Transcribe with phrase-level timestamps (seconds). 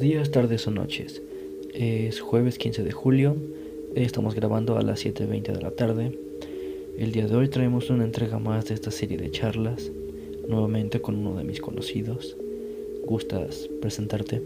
[0.00, 1.20] Buenos días, tardes o noches.
[1.74, 3.36] Es jueves 15 de julio.
[3.94, 6.18] Estamos grabando a las 7.20 de la tarde.
[6.96, 9.92] El día de hoy traemos una entrega más de esta serie de charlas,
[10.48, 12.34] nuevamente con uno de mis conocidos.
[13.04, 14.40] ¿Gustas presentarte?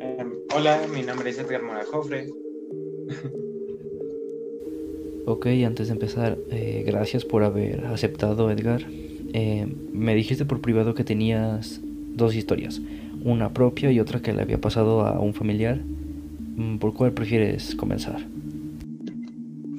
[0.00, 2.32] Em, hola, mi nombre es Edgar Morajofre.
[5.26, 8.84] ok, antes de empezar, eh, gracias por haber aceptado, Edgar.
[9.32, 11.80] Eh, me dijiste por privado que tenías
[12.14, 12.80] dos historias,
[13.24, 15.80] una propia y otra que le había pasado a un familiar.
[16.56, 18.20] Mm, ¿Por cuál prefieres comenzar?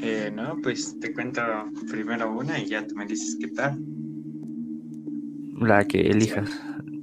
[0.02, 1.42] Eh, no, pues te cuento
[1.90, 3.80] primero una y ya tú me dices qué tal.
[5.62, 6.52] La que elijas,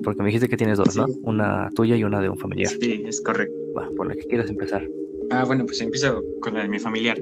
[0.02, 1.06] porque me dijiste que tienes dos, ¿no?
[1.22, 2.72] Una tuya y una de un familiar.
[2.80, 3.54] Sí, es correcto.
[3.76, 4.86] Va, por la que quieras empezar.
[5.30, 7.18] Ah, bueno, pues empiezo con la de mi familiar.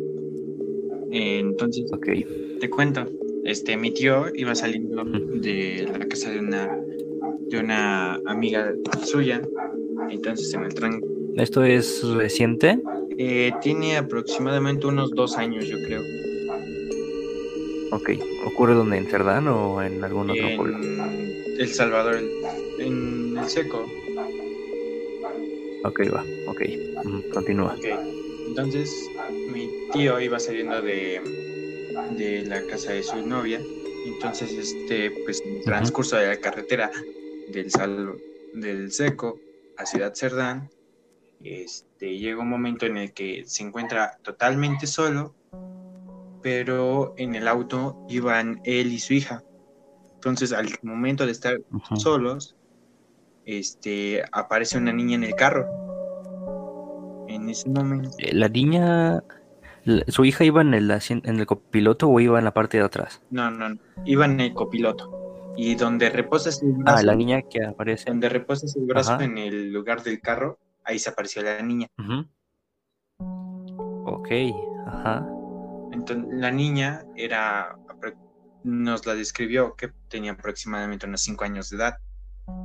[1.12, 2.08] entonces, ok.
[2.60, 3.06] Te cuento,
[3.44, 6.76] este, mi tío iba saliendo de la casa de una
[7.50, 8.72] de una amiga
[9.04, 9.42] suya.
[10.08, 11.00] Entonces en el tren.
[11.36, 12.78] ¿Esto es reciente?
[13.18, 16.02] Eh, tiene aproximadamente unos dos años, yo creo.
[17.92, 18.10] Ok.
[18.46, 18.98] ¿Ocurre donde?
[18.98, 20.78] ¿En Cerdán o en algún otro pueblo?
[21.58, 22.20] El Salvador,
[22.78, 23.86] en el seco.
[25.84, 26.24] Ok, va.
[26.46, 26.62] Ok.
[27.32, 27.76] Continúa.
[28.46, 29.08] Entonces,
[29.52, 31.20] mi tío iba saliendo de,
[32.16, 33.60] de la casa de su novia.
[34.06, 36.90] Entonces, este, pues, en el transcurso de la carretera
[37.50, 38.14] del, sal,
[38.54, 39.38] del Seco
[39.76, 40.70] a Ciudad Cerdán,
[41.42, 45.34] este, llega un momento en el que se encuentra totalmente solo,
[46.42, 49.42] pero en el auto iban él y su hija.
[50.14, 51.58] Entonces, al momento de estar
[51.96, 52.56] solos,
[53.46, 55.66] este, aparece una niña en el carro.
[57.28, 58.10] En ese momento.
[58.18, 59.22] Eh, la niña,
[60.08, 63.22] su hija iba en el, en el copiloto o iba en la parte de atrás?
[63.30, 63.80] No, no, no.
[64.04, 65.19] iba en el copiloto
[65.56, 66.98] y donde reposas el brazo.
[66.98, 68.10] Ah, la niña que aparece.
[68.10, 71.88] Donde reposas el brazo en el lugar del carro, ahí se apareció la niña.
[74.04, 74.28] Ok,
[74.86, 75.26] ajá.
[75.92, 77.76] Entonces, la niña era,
[78.64, 81.96] nos la describió que tenía aproximadamente unos 5 años de edad,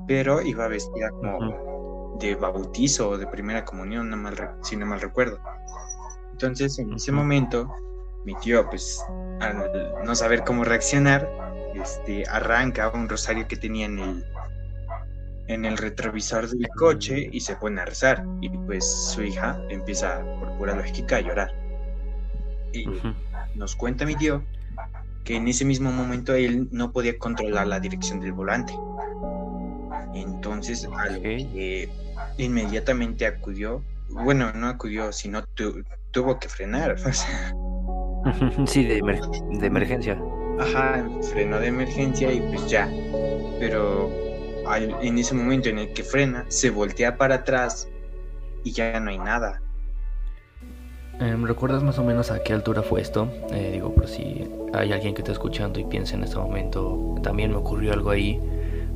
[0.07, 5.01] pero iba vestida como de bautizo o de primera comunión, no mal, si no mal
[5.01, 5.39] recuerdo.
[6.31, 7.73] Entonces, en ese momento,
[8.25, 9.05] mi tío, pues,
[9.39, 9.71] al
[10.03, 11.29] no saber cómo reaccionar,
[11.75, 14.25] este, arranca un rosario que tenía en el,
[15.47, 18.25] en el retrovisor del coche y se pone a rezar.
[18.41, 21.53] Y pues su hija empieza, por pura lógica, a llorar.
[22.73, 22.87] Y
[23.53, 24.43] nos cuenta mi tío
[25.23, 28.73] que en ese mismo momento él no podía controlar la dirección del volante.
[30.13, 30.87] Entonces,
[32.37, 35.43] inmediatamente acudió, bueno, no acudió, sino
[36.11, 36.95] tuvo que frenar.
[38.65, 39.01] sí, de,
[39.59, 40.19] de emergencia.
[40.59, 42.89] Ajá, freno de emergencia y pues ya.
[43.59, 44.09] Pero
[45.01, 47.87] en ese momento en el que frena, se voltea para atrás
[48.63, 49.61] y ya no hay nada.
[51.19, 53.31] Em, ¿Recuerdas más o menos a qué altura fue esto?
[53.51, 57.51] Eh, digo, por si hay alguien que está escuchando y piensa en este momento, también
[57.51, 58.39] me ocurrió algo ahí.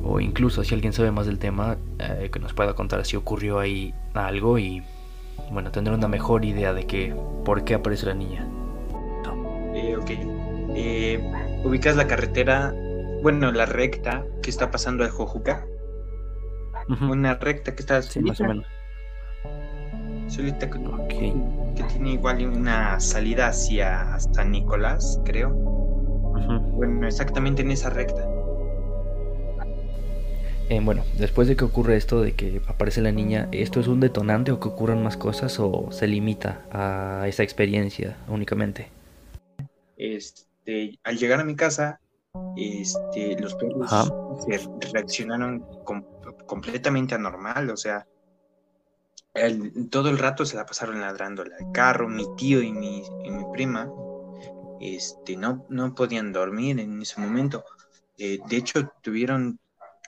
[0.02, 3.58] O incluso si alguien sabe más del tema, eh, que nos pueda contar si ocurrió
[3.58, 4.82] ahí algo y,
[5.50, 7.14] bueno, tendré una mejor idea de que,
[7.44, 8.46] por qué aparece la niña.
[10.00, 10.10] Ok.
[10.74, 11.20] Eh,
[11.64, 12.74] ubicas la carretera,
[13.22, 15.66] bueno, la recta que está pasando al Jojuca.
[17.02, 18.66] Una recta que está sí, más o menos.
[20.26, 20.78] Solita que,
[21.76, 25.50] que, tiene igual una salida hacia San Nicolás, creo.
[25.50, 28.26] Bueno, exactamente en esa recta.
[30.68, 33.98] Eh, bueno, después de que ocurre esto, de que aparece la niña, ¿esto es un
[33.98, 38.88] detonante o que ocurran más cosas o se limita a esa experiencia únicamente?
[40.00, 42.00] Este al llegar a mi casa,
[42.56, 43.90] este, los perros
[44.92, 45.66] reaccionaron
[46.46, 48.06] completamente anormal, o sea,
[49.90, 53.04] todo el rato se la pasaron ladrando al carro, mi tío y mi,
[53.52, 53.90] prima,
[54.80, 57.64] este, no, no podían dormir en ese momento.
[58.18, 59.58] Eh, de hecho, tuvieron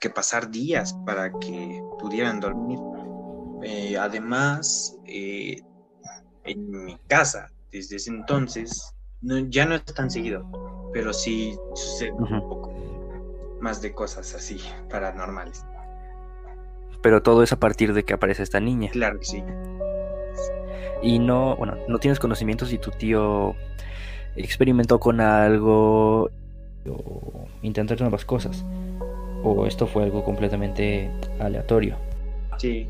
[0.00, 2.78] que pasar días para que pudieran dormir.
[3.62, 5.60] Eh, además, eh,
[6.44, 8.92] en mi casa, desde ese entonces,
[9.22, 10.44] ya no es tan seguido,
[10.92, 12.72] pero sí sucede un poco
[13.60, 14.60] más de cosas así
[14.90, 15.64] paranormales.
[17.02, 18.90] Pero todo es a partir de que aparece esta niña.
[18.90, 19.44] Claro que sí.
[21.02, 23.54] Y no, bueno, no tienes conocimiento si tu tío
[24.36, 26.30] experimentó con algo
[26.88, 28.64] o intentó nuevas cosas.
[29.44, 31.10] O esto fue algo completamente
[31.40, 31.96] aleatorio.
[32.58, 32.88] Sí,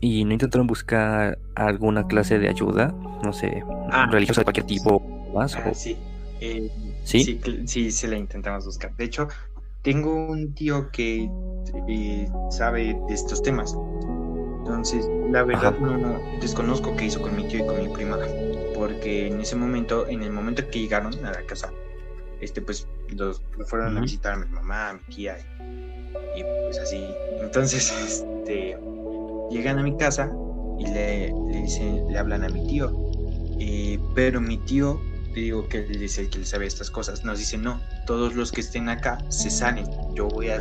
[0.00, 5.00] y no intentaron buscar alguna clase de ayuda, no sé, ah, religiosa de cualquier tipo
[5.34, 5.56] más.
[5.56, 5.96] Ah, sí.
[6.40, 6.70] Eh,
[7.02, 7.24] sí.
[7.24, 7.40] sí.
[7.66, 8.94] sí, se la intentamos buscar.
[8.96, 9.28] De hecho,
[9.82, 11.30] tengo un tío que
[11.88, 13.76] eh, sabe de estos temas.
[14.58, 18.18] Entonces, la verdad no, desconozco qué hizo con mi tío y con mi prima,
[18.74, 21.72] porque en ese momento, en el momento que llegaron a la casa,
[22.40, 25.38] este pues los fueron a visitar a mi mamá, a mi tía
[26.36, 27.04] y, pues así.
[27.40, 27.90] Entonces,
[28.44, 28.76] este
[29.50, 30.32] llegan a mi casa
[30.78, 32.92] y le, le dicen, le hablan a mi tío.
[33.58, 35.00] Eh, pero mi tío,
[35.34, 38.52] le digo que él es el que sabe estas cosas, nos dice no, todos los
[38.52, 39.86] que estén acá se salen.
[40.14, 40.60] Yo voy a,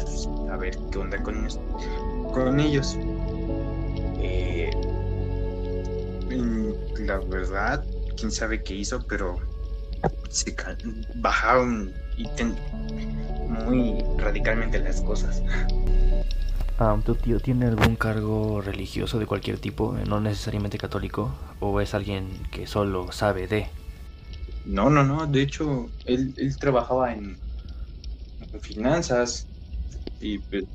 [0.51, 1.60] a ver qué onda con ellos.
[2.34, 2.98] Con ellos.
[7.07, 7.86] la verdad,
[8.18, 9.38] quién sabe qué hizo, pero
[10.30, 10.56] se
[11.16, 11.94] bajaron
[13.48, 15.42] muy radicalmente las cosas.
[16.79, 21.95] Ah, ¿Tu tío tiene algún cargo religioso de cualquier tipo, no necesariamente católico, o es
[21.95, 23.68] alguien que solo sabe de?
[24.65, 27.38] No, no, no, de hecho, él, trabajaba en,
[28.62, 29.47] finanzas
[30.21, 30.65] y pues...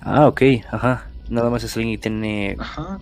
[0.00, 1.06] Ah, ok, ajá.
[1.28, 2.98] Nada más es alguien que tiene ajá.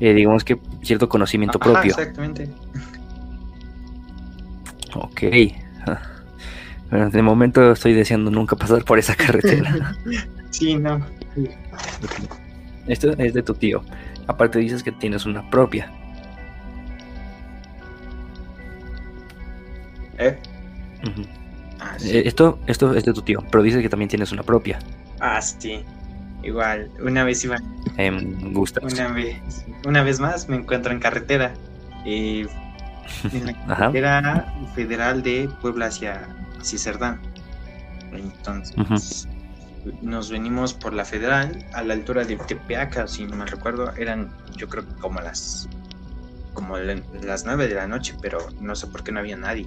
[0.00, 1.90] Eh, digamos que cierto conocimiento propio.
[1.90, 2.48] Exactamente.
[4.94, 5.22] Ok.
[6.90, 9.96] Bueno, de momento estoy deseando nunca pasar por esa carretera.
[10.50, 11.04] sí, no.
[12.86, 13.82] Esto es de tu tío.
[14.26, 15.90] Aparte dices que tienes una propia.
[20.18, 20.38] ¿Eh?
[21.80, 22.10] ah, sí.
[22.10, 24.78] Eh, esto, esto es de tu tío, pero dices que también tienes una propia.
[25.20, 25.82] Ah, sí.
[26.42, 27.56] Igual, una vez iba.
[27.96, 28.80] Em, gusta.
[28.82, 31.54] Una vez, una vez más me encuentro en carretera.
[32.04, 32.46] Eh,
[33.32, 36.28] en la carretera federal de Puebla hacia,
[36.60, 37.20] Cerdán.
[38.12, 39.26] Entonces,
[40.02, 43.92] nos venimos por la federal a la altura de Tepeaca, si no me recuerdo.
[43.96, 45.68] Eran, yo creo que como las
[46.54, 49.66] como las nueve de la noche, pero no sé por qué no había nadie.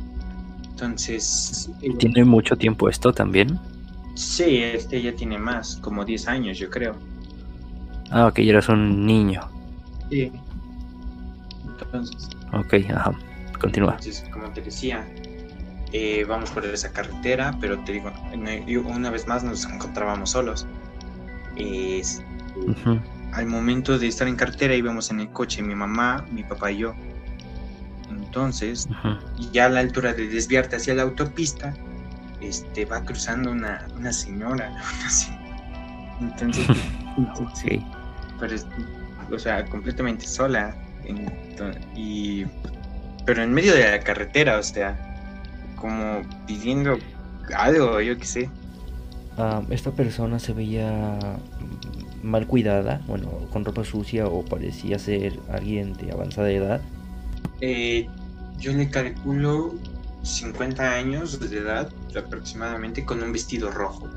[0.69, 1.69] Entonces.
[1.99, 3.59] ¿Tiene mucho tiempo esto también?
[4.15, 6.95] Sí, este ya tiene más, como 10 años, yo creo.
[8.09, 9.41] Ah, ok, ya eras un niño.
[10.09, 10.31] Sí.
[11.65, 12.29] Entonces.
[12.53, 13.11] Ok, ajá.
[13.59, 13.91] Continúa.
[13.91, 15.05] Entonces, como te decía,
[15.93, 18.11] eh, vamos por esa carretera, pero te digo,
[18.85, 20.67] una vez más nos encontrábamos solos.
[23.33, 26.79] Al momento de estar en carretera íbamos en el coche, mi mamá, mi papá y
[26.79, 26.95] yo.
[28.09, 28.87] Entonces,
[29.51, 31.73] ya a la altura de desviarte hacia la autopista,
[32.41, 34.71] este, va cruzando una, una señora,
[36.21, 36.65] Entonces,
[37.53, 37.85] sí.
[38.39, 38.55] Pero,
[39.31, 40.75] o sea, completamente sola.
[41.95, 42.45] y,
[43.25, 45.06] pero en medio de la carretera, o sea,
[45.77, 46.97] como pidiendo
[47.55, 48.49] algo, yo qué sé.
[49.37, 51.17] Ah, esta persona se veía
[52.23, 56.81] mal cuidada, bueno, con ropa sucia o parecía ser alguien de avanzada edad.
[57.61, 58.07] Eh,
[58.59, 59.75] yo le calculo
[60.23, 64.09] 50 años de edad aproximadamente con un vestido rojo.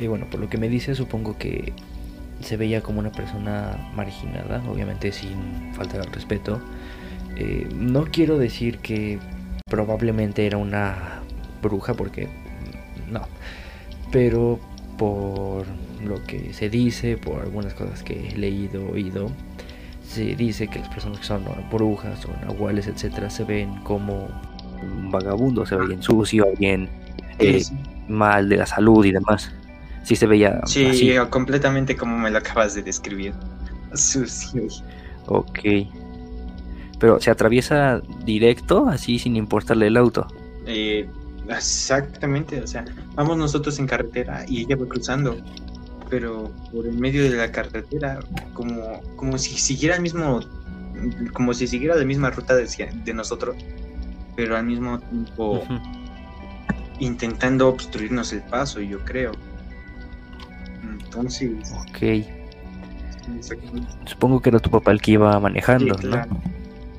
[0.00, 1.72] Y bueno, por lo que me dice, supongo que
[2.40, 6.60] se veía como una persona marginada, obviamente sin falta de respeto.
[7.36, 9.18] Eh, no quiero decir que
[9.72, 11.22] probablemente era una
[11.62, 12.28] bruja, porque
[13.10, 13.22] no.
[14.10, 14.60] Pero
[14.98, 15.64] por
[16.04, 19.30] lo que se dice, por algunas cosas que he leído, oído,
[20.06, 24.28] se dice que las personas que son brujas o nahuales, etcétera, se ven como
[24.82, 26.90] un vagabundo, se ve bien sucio, bien
[27.38, 27.62] eh,
[28.08, 29.50] mal de la salud y demás.
[30.02, 30.60] Sí se veía.
[30.66, 33.32] Sí, completamente como me lo acabas de describir.
[33.94, 34.64] Sucio.
[35.28, 35.60] Ok.
[37.02, 40.28] Pero se atraviesa directo, así sin importarle el auto.
[40.66, 41.08] Eh,
[41.48, 42.84] exactamente, o sea,
[43.16, 45.36] vamos nosotros en carretera y ella va cruzando
[46.12, 48.20] pero por el medio de la carretera,
[48.52, 50.40] como, como si siguiera el mismo,
[51.32, 52.68] como si siguiera la misma ruta de,
[53.02, 53.56] de nosotros,
[54.36, 55.64] pero al mismo tiempo
[56.98, 59.32] intentando obstruirnos el paso, yo creo.
[60.82, 61.50] Entonces.
[61.80, 62.26] Ok.
[64.04, 66.26] Supongo que era tu papá el que iba manejando, ¿no?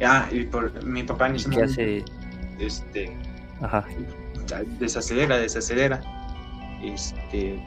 [0.02, 2.06] Ah, y por mi papá ni ¿Qué hace?
[2.60, 3.16] Este.
[3.62, 3.86] Ajá.
[4.80, 6.02] Desacelera, desacelera.
[6.82, 7.64] Este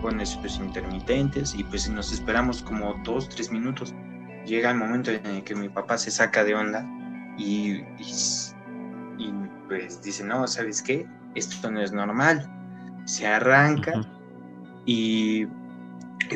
[0.00, 3.94] pone sus intermitentes y pues nos esperamos como dos, tres minutos.
[4.46, 6.86] Llega el momento en el que mi papá se saca de onda
[7.38, 7.82] y,
[9.18, 9.32] y,
[9.68, 11.06] pues dice, no, ¿sabes qué?
[11.34, 12.50] Esto no es normal.
[13.04, 13.92] Se arranca
[14.84, 15.46] y,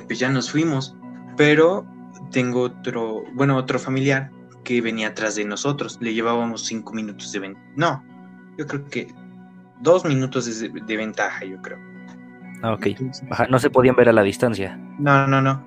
[0.07, 0.95] pues ya nos fuimos.
[1.37, 1.85] Pero
[2.31, 4.31] tengo otro, bueno, otro familiar
[4.67, 5.97] que venía atrás de nosotros.
[6.01, 7.67] Le llevábamos cinco minutos de ventaja.
[7.77, 8.05] No,
[8.59, 9.07] yo creo que
[9.81, 11.79] dos minutos de ventaja, yo creo.
[12.63, 12.87] Ah, ok.
[13.49, 14.77] no se podían ver a la distancia.
[14.99, 15.65] No, no, no.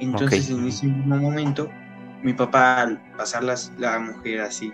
[0.00, 1.68] Entonces, en ese mismo momento,
[2.22, 4.72] mi papá, al pasar la mujer así,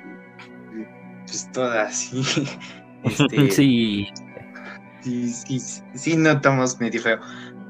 [1.26, 2.22] pues toda así,
[3.02, 4.08] este, sí.
[5.00, 7.18] Sí, sí, sí, notamos medio feo.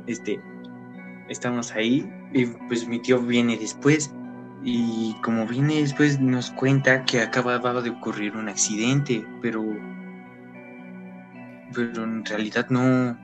[0.07, 0.39] Este,
[1.31, 4.13] estamos ahí y pues mi tío viene después
[4.65, 9.65] y como viene después nos cuenta que acababa de ocurrir un accidente, pero
[11.75, 13.19] pero en realidad no.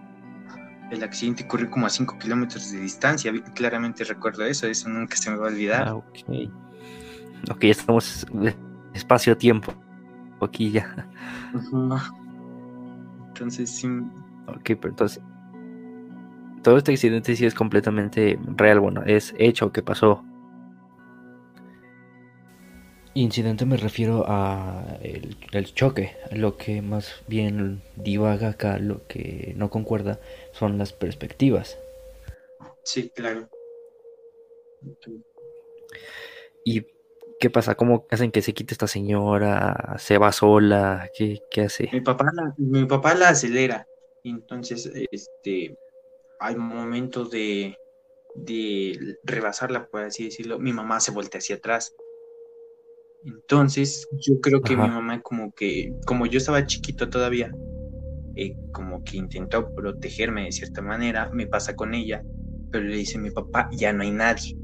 [0.90, 3.30] El accidente ocurrió como a 5 kilómetros de distancia.
[3.54, 5.88] Claramente recuerdo eso, eso nunca se me va a olvidar.
[5.88, 6.18] Ah, ok.
[7.50, 8.26] Ok, estamos
[8.94, 9.74] espacio-tiempo.
[10.40, 11.06] Aquí ya.
[13.28, 13.88] Entonces sí.
[14.46, 15.22] Ok, pero entonces.
[16.62, 20.24] Todo este accidente sí es completamente real, bueno, es hecho que pasó.
[23.20, 26.16] Incidente me refiero a el, choque.
[26.30, 30.20] Lo que más bien divaga acá, lo que no concuerda,
[30.52, 31.80] son las perspectivas.
[32.84, 33.48] Sí, claro.
[36.64, 36.86] ¿Y
[37.40, 37.74] qué pasa?
[37.74, 39.96] ¿Cómo hacen que se quite esta señora?
[39.98, 41.10] ¿Se va sola?
[41.12, 41.88] ¿Qué, hace?
[41.92, 43.88] Mi papá, la, mi papá la acelera.
[44.22, 45.76] Entonces, este,
[46.38, 47.76] hay momentos de,
[48.36, 50.60] de rebasarla, por así decirlo.
[50.60, 51.96] Mi mamá se voltea hacia atrás
[53.24, 57.50] entonces, yo creo que mi mamá como que, como yo estaba chiquito todavía,
[58.36, 62.22] eh, como que intentó protegerme de cierta manera, me pasa con ella,
[62.70, 64.56] pero le dice a mi papá, ya no hay nadie.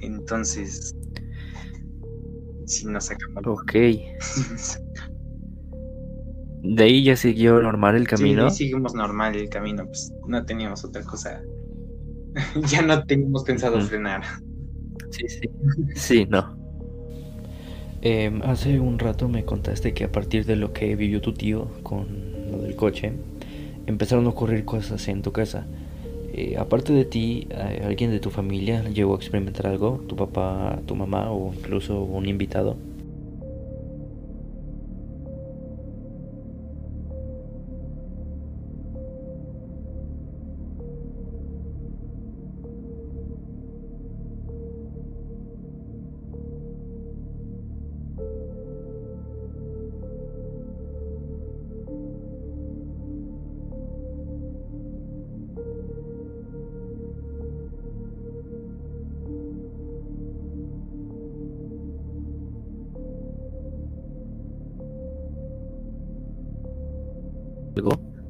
[0.00, 0.94] Entonces,
[2.66, 3.42] si nos sacamos.
[3.46, 3.72] Ok.
[6.62, 8.50] de ahí ya siguió normal el camino.
[8.50, 11.40] Sí, seguimos normal el camino, pues no teníamos otra cosa.
[12.68, 14.22] ya no teníamos pensado frenar.
[15.10, 15.48] Sí, sí.
[15.94, 16.56] Sí, no.
[18.02, 21.68] Em, hace un rato me contaste que a partir de lo que vivió tu tío
[21.82, 23.12] con lo del coche,
[23.86, 25.68] empezaron a ocurrir cosas en tu casa.
[26.32, 27.48] Eh, aparte de ti,
[27.84, 30.04] ¿alguien de tu familia llegó a experimentar algo?
[30.08, 32.78] ¿Tu papá, tu mamá o incluso un invitado?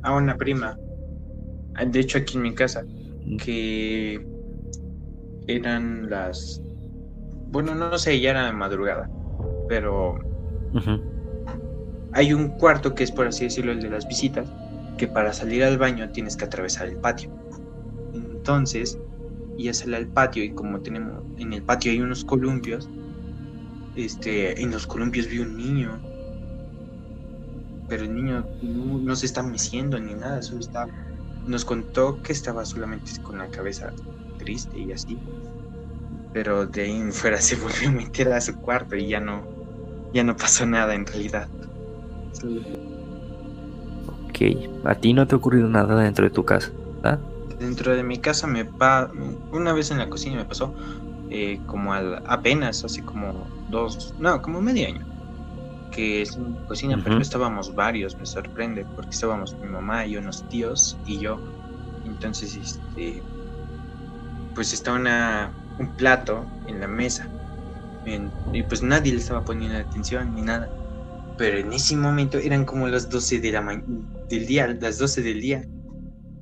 [0.02, 0.78] A una prima.
[1.87, 2.85] De hecho, aquí en mi casa.
[3.38, 4.25] Que
[5.47, 6.62] eran las.
[7.49, 9.11] Bueno, no sé, ya era de madrugada.
[9.69, 10.19] Pero.
[12.12, 14.49] Hay un cuarto que es, por así decirlo, el de las visitas.
[14.99, 17.30] Que para salir al baño tienes que atravesar el patio.
[18.14, 18.99] Entonces,
[19.59, 21.23] ella sale al patio y como tenemos.
[21.38, 22.88] En el patio hay unos columpios.
[23.97, 26.00] Este, en los columpios vi un niño
[27.90, 30.87] pero el niño no, se está meciendo ni nada, solo está,
[31.44, 33.92] nos contó que estaba solamente con la cabeza
[34.38, 35.18] triste y así,
[36.32, 39.42] pero de ahí en fuera se volvió a meter a su cuarto y ya no,
[40.14, 41.49] ya no pasó nada en realidad.
[44.28, 44.38] Ok,
[44.85, 46.70] ¿a ti no te ha ocurrido nada dentro de tu casa?
[47.59, 49.11] Dentro de mi casa me pa
[49.50, 50.73] una vez en la cocina me pasó
[51.28, 55.10] eh, como al, apenas, así como dos, no, como medio año
[55.90, 60.97] que es cocina, pero estábamos varios, me sorprende, porque estábamos mi mamá y unos tíos
[61.06, 61.38] y yo.
[62.04, 63.23] Entonces, este,
[64.54, 67.28] pues estaba una, un plato en la mesa
[68.52, 70.68] y pues nadie le estaba poniendo atención ni nada.
[71.37, 73.82] Pero en ese momento eran como las 12 de la
[74.28, 75.64] del día, las 12 del día.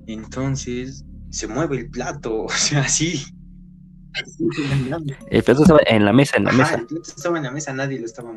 [0.06, 3.24] Entonces se mueve el plato, o sea, así.
[5.30, 6.74] El plato estaba en la mesa, en la mesa.
[6.76, 8.32] El plato estaba en la mesa, nadie lo estaba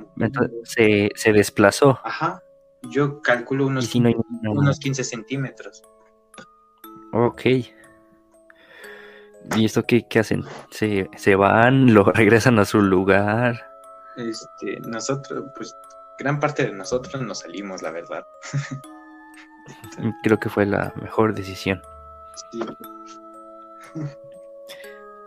[0.64, 2.00] Se, se desplazó.
[2.04, 2.44] Ajá.
[2.90, 5.84] Yo calculo unos, unos 15 centímetros.
[7.14, 7.42] Ok.
[9.56, 10.44] ¿Y esto qué, qué hacen?
[10.70, 11.94] ¿Se, ¿Se, van?
[11.94, 13.70] ¿Lo regresan a su lugar?
[14.18, 15.76] Este, nosotros, pues,
[16.20, 18.26] gran parte de nosotros nos salimos, la verdad.
[20.24, 21.82] Creo que fue la mejor decisión.
[22.52, 22.60] Sí.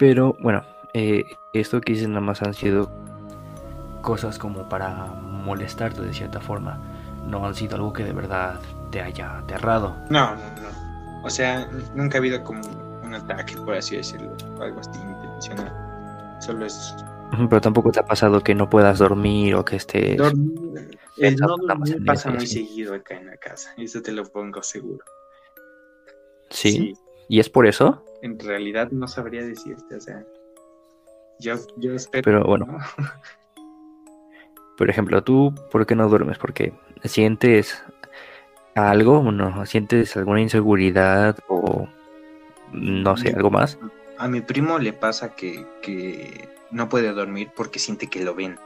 [0.04, 2.90] Pero bueno, eh, esto que hice nada más han sido
[4.02, 6.78] cosas como para molestarte de cierta forma.
[7.26, 9.96] No han sido algo que de verdad te haya aterrado.
[10.10, 11.24] No, no, no.
[11.24, 12.60] O sea, nunca ha habido como
[13.02, 15.72] un ataque, por así decirlo, algo así intencional.
[16.38, 16.94] Solo es.
[17.48, 20.18] Pero tampoco te ha pasado que no puedas dormir o que estés.
[20.18, 20.98] Dormir.
[21.16, 25.02] El no dormir pasa muy seguido acá en la casa, eso te lo pongo seguro.
[26.50, 26.92] ¿Sí?
[27.26, 28.04] ¿Y es por eso?
[28.24, 30.24] En realidad no sabría decirte, o sea,
[31.40, 32.22] yo, yo espero.
[32.24, 32.78] Pero bueno.
[34.78, 36.36] Por ejemplo, tú, ¿por qué no duermes?
[36.38, 36.72] Porque
[37.04, 37.80] sientes
[38.74, 39.30] algo?
[39.30, 39.64] ¿No?
[39.66, 41.86] ¿Sientes alguna inseguridad o
[42.72, 43.78] no sé, algo más?
[44.18, 48.58] A mi primo le pasa que, que no puede dormir porque siente que lo ven.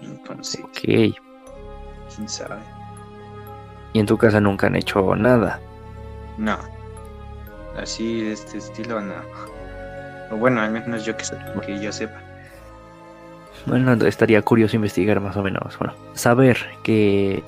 [0.00, 0.78] Entonces, Ok.
[0.82, 2.62] quién sabe.
[3.92, 5.60] Y en tu casa nunca han hecho nada.
[6.38, 6.56] No.
[7.76, 9.14] Así de este estilo, no.
[10.30, 11.24] O bueno, al menos yo que,
[11.80, 12.20] yo sepa.
[13.66, 15.78] Bueno, estaría curioso investigar más o menos.
[15.78, 17.42] Bueno, saber que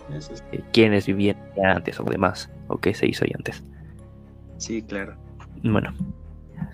[0.52, 3.62] eh, quiénes vivían ya antes o demás, o qué se hizo ahí antes.
[4.59, 5.14] Sí, claro.
[5.62, 5.92] Bueno,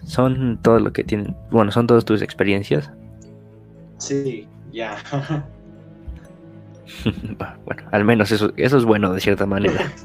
[0.04, 1.36] son todo lo que tienen.
[1.50, 2.90] Bueno, son todas tus experiencias.
[3.98, 4.96] Sí, ya.
[7.64, 9.92] bueno, al menos eso, eso es bueno de cierta manera.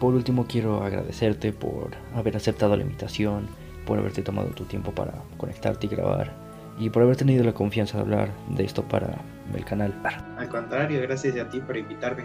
[0.00, 3.48] Por último, quiero agradecerte por haber aceptado la invitación,
[3.84, 6.32] por haberte tomado tu tiempo para conectarte y grabar,
[6.78, 9.20] y por haber tenido la confianza de hablar de esto para
[9.54, 9.94] el canal.
[10.38, 12.24] Al contrario, gracias a ti por invitarme.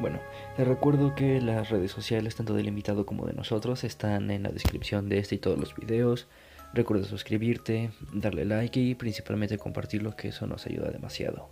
[0.00, 0.18] Bueno,
[0.56, 4.50] te recuerdo que las redes sociales, tanto del invitado como de nosotros, están en la
[4.50, 6.26] descripción de este y todos los videos.
[6.74, 11.48] Recuerda suscribirte, darle like y principalmente compartirlo, que eso nos ayuda demasiado.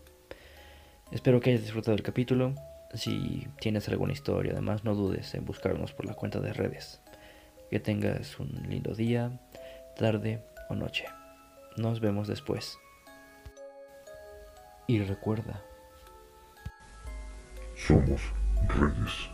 [1.13, 2.53] Espero que hayas disfrutado del capítulo.
[2.93, 7.00] Si tienes alguna historia, además, no dudes en buscarnos por la cuenta de redes.
[7.71, 9.41] Que tengas un lindo día,
[9.97, 11.07] tarde o noche.
[11.76, 12.79] Nos vemos después.
[14.87, 15.62] Y recuerda.
[17.75, 18.21] Somos
[18.69, 19.34] redes.